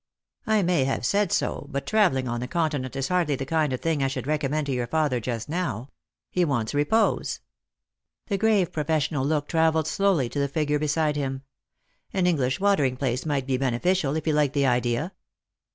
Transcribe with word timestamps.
"I 0.47 0.63
may 0.63 0.85
have 0.85 1.05
said 1.05 1.31
so. 1.31 1.67
But 1.69 1.85
travelling 1.85 2.27
on 2.27 2.39
the 2.39 2.47
Continent 2.47 2.95
is 2.95 3.09
hardly 3.09 3.35
the 3.35 3.45
kind 3.45 3.71
of 3.71 3.81
thing 3.81 4.01
I 4.01 4.07
should 4.07 4.25
recommend 4.25 4.65
to 4.65 4.73
your 4.73 4.87
father 4.87 5.19
just 5.19 5.47
now. 5.47 5.91
He 6.31 6.43
wants 6.43 6.73
repose." 6.73 7.39
The 8.25 8.39
grave 8.39 8.71
professional 8.71 9.23
look 9.23 9.47
travelled 9.47 9.85
slowly 9.87 10.27
to 10.29 10.39
the 10.39 10.47
figure 10.47 10.79
beside 10.79 11.17
him. 11.17 11.43
"An 12.13 12.25
English 12.25 12.59
water 12.59 12.83
ing 12.83 12.97
place 12.97 13.27
might 13.27 13.45
be 13.45 13.57
beneficial, 13.57 14.15
if 14.15 14.25
he 14.25 14.33
liked 14.33 14.55
the 14.55 14.65
idea." 14.65 15.11